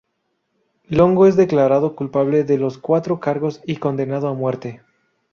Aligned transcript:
Longo 0.87 1.27
es 1.27 1.35
declarado 1.35 1.95
culpable 1.95 2.43
de 2.43 2.57
los 2.57 2.79
cuatro 2.79 3.19
cargos 3.19 3.61
y 3.67 3.75
condenado 3.77 4.29
a 4.29 4.33
muerte. 4.33 4.81